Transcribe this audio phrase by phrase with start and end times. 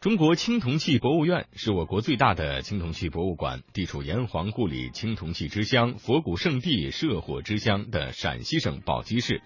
[0.00, 9.42] 中国青铜器博物院是我国最大的青铜器博物馆，地处炎黄故里、青铜器之乡、佛骨圣地、社火之乡的陕西省宝鸡市。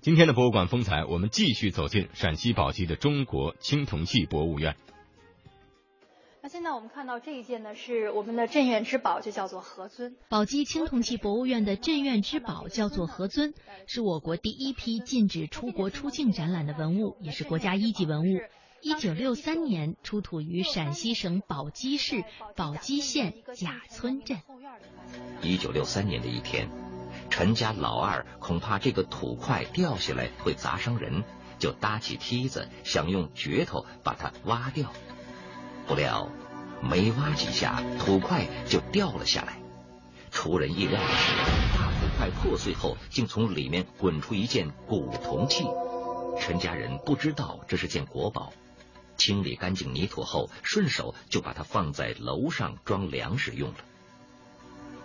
[0.00, 4.76] 今天的博物馆风采，我们继续走进陕西宝鸡的中国青铜器博物院。
[6.40, 10.16] 那现在我们看到这一件呢，是我们的镇院之宝，就叫做何尊。
[10.30, 13.52] 宝鸡青铜器博物院的镇院之宝叫做何尊，
[13.86, 18.40] 是我国第一批禁止出国出境展览的文物，也是国家一级文物。
[18.84, 22.24] 一九六三年出土于陕西省宝鸡市
[22.56, 24.40] 宝鸡县贾村镇。
[25.40, 26.68] 一九六三年的一天，
[27.30, 31.22] 陈家老二恐怕这个土块掉下来会砸伤人，
[31.60, 34.92] 就搭起梯子想用镢头把它挖掉。
[35.86, 36.28] 不料
[36.82, 39.58] 没挖几下，土块就掉了下来。
[40.32, 41.32] 出人意料的是，
[41.78, 45.64] 大土块破碎后，竟从里面滚出一件古铜器。
[46.40, 48.52] 陈家人不知道这是件国宝。
[49.22, 53.76] 清理干净泥土后，顺手就把它放在楼上装粮食用了。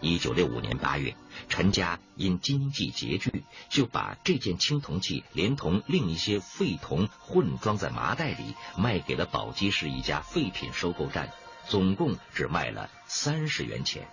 [0.02, 1.16] 一九六五年八月，
[1.50, 11.32] 陈家因经济拮据，就把这件青铜器连同另一些废铜混装在麻袋里，卖给了宝鸡市一家废品收购站，
[11.68, 14.08] 总共只卖了三十元钱。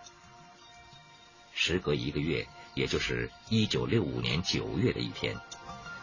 [1.54, 5.34] 时隔一个月，也就是一九六五年九月的一天。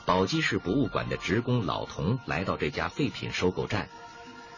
[0.06, 3.90] 宝鸡市博物馆的职工老童来到这家废品收购站，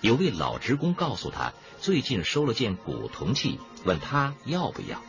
[0.01, 5.01] 有位老职工告诉他，最近收了件古铜器，问他要不要。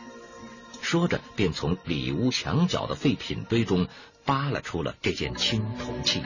[0.81, 3.87] 说着，便从里屋墙角的废品堆中
[4.25, 6.21] 扒拉出了这件青铜器。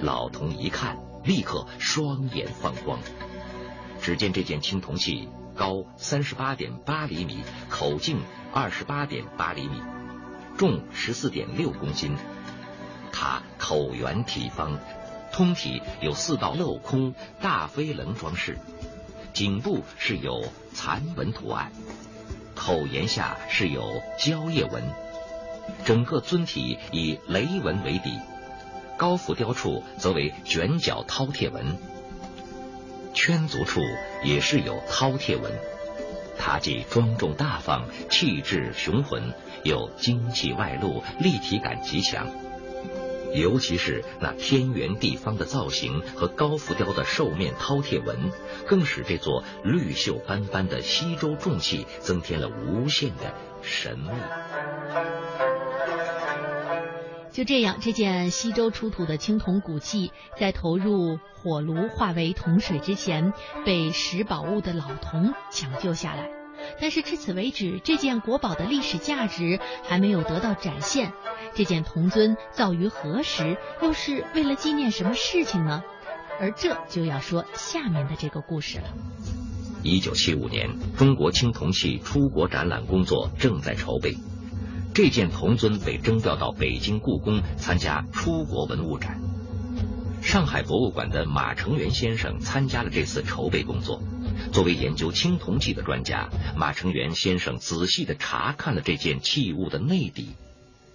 [0.00, 2.98] 老童一看，立刻双眼放光。
[4.02, 8.18] 只见这件青铜器高三十八点八厘米，口径
[8.52, 9.80] 二十八点八厘米，
[10.60, 12.14] 重十四点六公斤。
[13.10, 14.78] 它口圆体方，
[15.32, 18.58] 通体有四道镂空大飞棱装饰，
[19.32, 20.44] 颈部是有
[20.74, 21.72] 蚕纹图案，
[22.54, 24.82] 口沿下是有蕉叶纹，
[25.86, 28.18] 整个尊体以雷纹为底，
[28.98, 31.78] 高浮雕处则为卷角饕餮纹，
[33.14, 33.80] 圈足处
[34.22, 35.50] 也是有饕餮纹。
[36.38, 39.34] 它既庄重大方，气质雄浑，
[39.64, 42.28] 又精气外露，立体感极强。
[43.32, 48.32] 尤其是那天圆地方的造型和高浮雕的兽面饕餮纹，
[48.66, 53.32] 更使这座绿锈斑斑的西周重器增添了无限的
[53.62, 54.10] 神秘。
[57.30, 63.32] 就这样，这件西周出土的青铜古器，在投入火炉化为铜水之前，
[63.64, 66.39] 被拾宝物的老童抢救下来。
[66.80, 71.12] 但是至此为止，这件国宝的历史价值还没有得到展现。
[71.54, 73.56] 这件铜尊造于何时？
[73.82, 75.82] 又是为了纪念什么事情呢？
[76.38, 78.84] 而这就要说下面的这个故事了。
[79.82, 84.16] 一九七五年，中国青铜器出国展览工作正在筹备，
[84.94, 89.20] 这件铜尊被征调到北京故宫参加出国文物展。
[90.22, 94.02] 上海博物馆的马成元先生参加了这次筹备工作。
[94.52, 100.30] 作为研究青铜器的专家，马成元先生仔细的查看了这件器物的内底。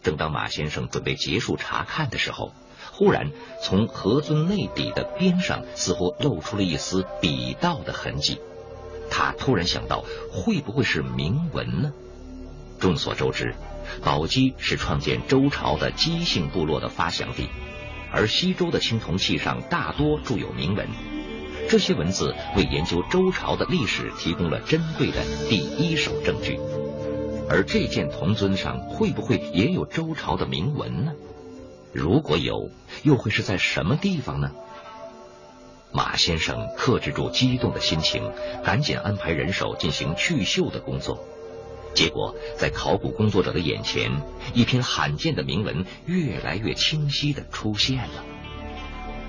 [0.04, 2.54] 正当马先生准备结束查看的时候，
[2.92, 3.32] 忽然
[3.64, 8.40] 从盒尊内底的边上似乎露出了一丝笔道的痕迹。
[9.10, 11.92] 他突然想到，会不会是铭文呢？
[12.80, 13.56] 众所周知，
[14.04, 17.48] 宝鸡是创建周朝的姬姓部落的发祥地，
[18.12, 20.88] 而西周的青铜器上大多铸有铭文。
[21.68, 26.60] 这些文字为研究周朝的历史提供了珍贵的第一手证据，
[27.50, 31.14] 而这件铜尊上会不会也有周朝的铭文呢？
[31.92, 32.70] 如果有，
[33.04, 34.52] 又会是在什么地方呢？
[35.92, 38.32] 马先生克制住激动的心情，
[38.64, 41.24] 赶紧安排人手进行去锈的工作。
[41.94, 44.12] 结果，在考古工作者的眼前，
[44.54, 48.35] 一篇罕见的铭文越来越清晰的出现了。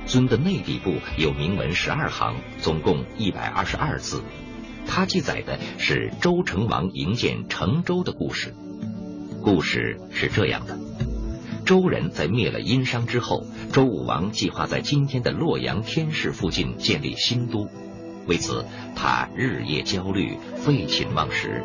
[0.07, 4.23] 尊的内底部有铭文十二行，总共一百二十二字。
[4.87, 8.55] 它记载的是周成王营建成周的故事。
[9.43, 10.79] 故事是这样的：
[11.65, 17.69] 周人在灭了殷商之后，周武王计划在今天的洛阳天市附近建立新都。
[18.27, 18.65] 为此，
[18.95, 21.63] 他日夜焦虑，废寝忘食，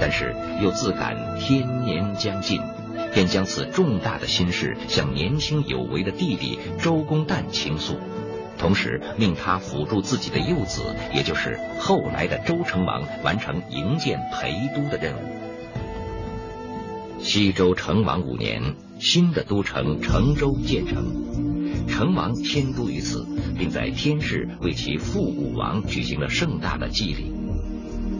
[0.00, 2.60] 但是又自感天年将近。
[3.14, 7.96] 便将此重大的心事向年轻有为的弟弟周公旦倾诉，
[8.58, 10.82] 同时命他辅助自己的幼子，
[11.14, 15.18] 也就是后来的周成王完成营建陪都的任务。
[17.20, 23.24] 西周成王五年，新的都城成周建成，成王迁都于此，
[23.56, 27.43] 并在天市为其父武王举行了盛大的祭礼。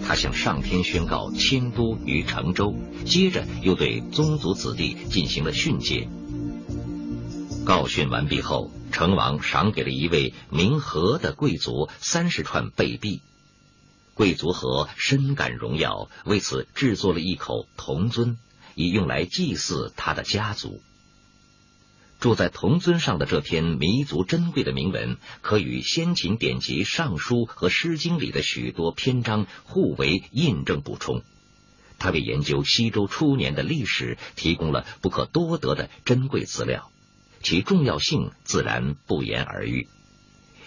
[0.06, 2.74] 他向上天宣告迁都于成州，
[3.06, 6.08] 接着又对宗族子弟进行了训诫。
[7.64, 13.22] 告训完毕后，成王赏给了一位名和的贵族三十串贝币。
[14.12, 18.36] 贵族和深感荣耀，为此制作了一口铜尊，
[18.74, 20.82] 以用来祭祀他的家族。
[22.24, 31.20] 住在铜尊上的这篇弥足珍贵的铭文，可与先秦典籍《尚书》和《诗经》里的许多篇章互为印证补充。
[31.98, 36.90] 他为研究西周初年的历史提供了不可多得的珍贵资料，
[37.42, 39.86] 其重要性自然不言而喻。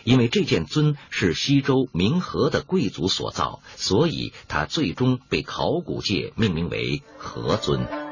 [0.03, 8.06] 因为这件尊是西周明和的贵族所造，所以它最终被考古界命名为和尊。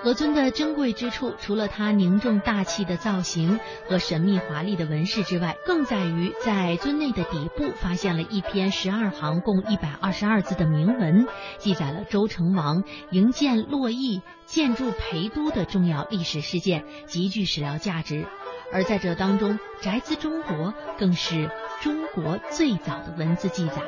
[0.00, 3.58] 何尊的珍贵之处，除了它凝重大气的造型
[3.88, 11.26] 和神秘华丽的纹饰之外，更在于在尊内的底部发现了一篇十二行、共一百二十二字的铭文，
[11.58, 18.26] 记载了周成王营建洛邑、建筑陪都的重要历史事件，极具史料价值。
[18.72, 21.50] 而在这当中，宅兹中国更是
[21.80, 23.82] 中国最早的文字记载。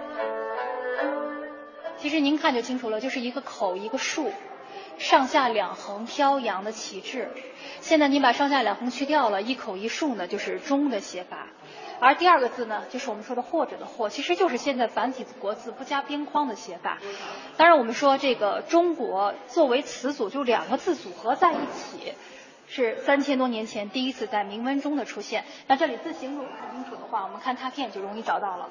[1.99, 4.33] 其实您看就清楚了，就是一个口，一个竖。
[5.01, 7.31] 上下两横飘扬的旗帜，
[7.81, 11.47] 现在你把上下两横去掉了，一口一竖呢，就是中的写法。
[12.01, 16.99] 而第二个字呢，就是我们说的或者的或，其实就是现在繁体国字不加边框的写法。
[17.57, 22.13] 当然，我们说这个中国作为词组，就两个字组合在一起，
[22.69, 25.47] 是三千多年前第一次在铭文中的出现。
[25.67, 28.69] 那这里字形如果看清楚的话，我们看拓片就容易找到了。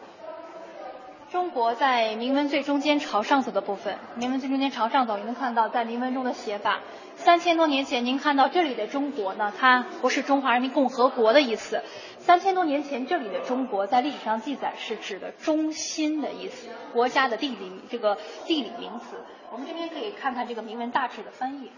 [1.32, 6.80] 中国在铭文最中间朝上走的部分，铭文最中间朝上走，你能看到在铭文中的写法。
[7.18, 11.84] 三千多年前，您看到这里的中国呢，它不是中华人民共和国的意思。
[12.18, 18.18] 三千多年前，这里的中国在历史上记载是指的中心的意思，国家的地理这个
[18.48, 19.18] 地理名词。
[19.52, 21.72] 我们这边可以看看这个铭文大致的翻译。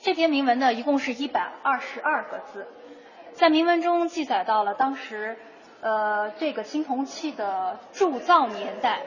[0.00, 2.66] 这篇铭文呢，一共是一百二十二个字，
[3.32, 5.38] 在铭文中记载到了当时。
[5.84, 9.02] 呃，这个青铜器的铸造年代，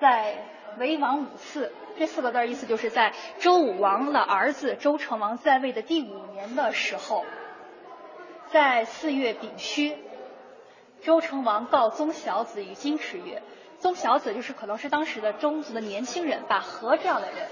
[0.00, 0.36] 在
[0.78, 7.24] 为王五次这四个字意思就是在周武王的儿子周成王在位的第五年的时候，
[8.52, 9.96] 在四月丙戌，
[11.02, 13.42] 周成王告宗小子于金池曰
[13.80, 17.48] ：“宗小子就是可能是当时的中族的年轻人，把和这样的人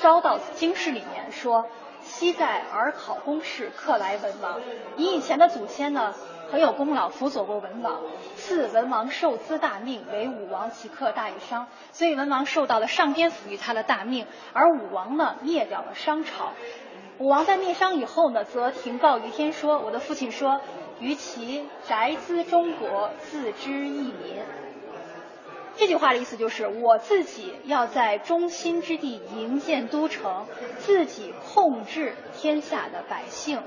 [0.00, 1.66] 招到京师里面，说：
[2.00, 4.62] 昔在尔考公事，克来文王。
[4.96, 6.14] 你以前的祖先呢？”
[6.50, 8.00] 很有功劳，辅佐过文王，
[8.36, 16.52] 赐文王受资大命，为武王，其克大于商，所以文王受到了上天赋予他的大命，而武王呢灭掉了商朝。
[17.18, 20.60] 武王在灭商以后呢，则停告于天说：“我的父亲说，
[21.00, 24.36] 于其宅兹中国，自知一民。”
[25.76, 30.46] 这句话的意思就是，我自己要在中心之地营建都城，
[30.78, 33.62] 自己控制天下的百姓。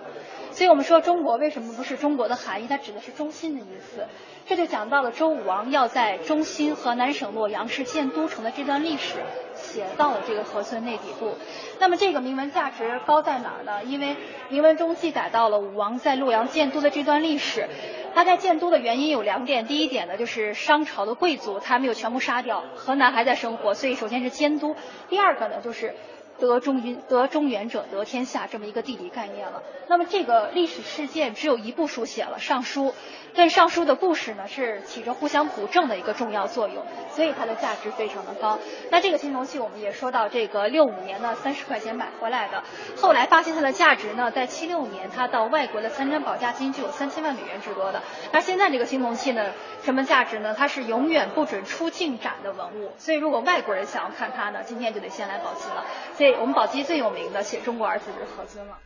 [0.51, 2.67] 所以我们说中国为什么不是中国的含义？
[2.67, 4.05] 它指的是中心的意思。
[4.45, 9.19] 这就讲到了周武王要在中心河南省洛阳市建都城的这段历史，
[9.55, 11.35] 写到了这个河村内底部。
[11.79, 13.83] 那么这个铭文价值高在哪儿呢？
[13.85, 14.17] 因为
[14.49, 17.69] 铭文中记载到了武王在洛阳建都的这段历史。
[18.13, 24.75] 他在建都的原因有两点，第一点呢就是商朝的贵族他没有全部杀掉，河南还在生活，所以首先是迁都。
[25.07, 25.95] 第二个呢就是。
[26.39, 29.61] 得中原得中原者得天下这么一个地理概念了。
[29.87, 32.89] 那么这个历史事件只有一部书写了《尚书》，
[33.35, 38.57] 但《尚书》的故事呢是起着互相补正的一个重要作用，所以它的价值非常的高。
[38.89, 42.63] 那这个青铜器我们也说到，这个六五年呢三十块钱买回来的，
[42.95, 48.01] 后来发现它的价值呢，在七六年它到外国的三珍宝价金就有三千万美元之多的。
[48.31, 49.51] 那现在这个青铜器呢，
[49.83, 50.55] 什么价值呢？
[50.57, 55.85] 它是永远不准出境展的文物，所以如果外国人想要看它呢，今天就得先来宝鸡了。
[56.15, 56.30] 所以。
[56.39, 58.77] 我们宝鸡最有名的写中国二字就是何尊了。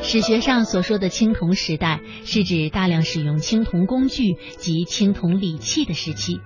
[0.00, 6.40] 史学上所说的青铜时代，是指大量使用青铜工具及青铜礼器的时期。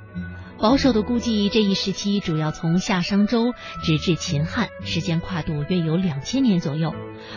[0.59, 3.53] 保守的估计，这一时期主要从夏商周
[3.85, 6.95] 直至秦汉，时间跨度约有两千年左右。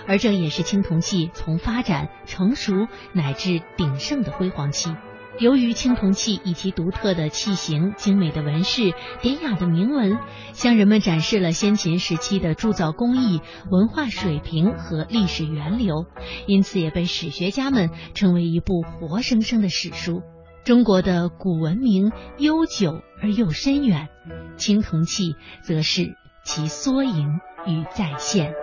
[0.08, 4.96] 而这也是青铜器从发展、成熟乃至鼎盛的辉煌期。
[5.40, 10.18] 由于青铜器以其独特的器型、精美的纹饰、典雅的铭文，
[10.54, 16.06] 向人们展示了先秦时期的铸造工艺、文化水平和历史源流，
[16.48, 20.22] 因此也被史学家们称为一部活生生的史书。
[20.64, 24.08] 中国的古文明悠久而又深远，
[24.56, 27.28] 青铜器则是其缩影
[27.68, 28.54] 与再现。